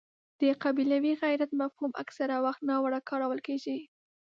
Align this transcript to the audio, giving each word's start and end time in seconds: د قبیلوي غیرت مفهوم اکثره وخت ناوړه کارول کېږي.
د 0.39 0.41
قبیلوي 0.63 1.13
غیرت 1.23 1.51
مفهوم 1.61 1.91
اکثره 2.03 2.35
وخت 2.45 2.61
ناوړه 2.69 2.99
کارول 3.09 3.39
کېږي. 3.47 3.77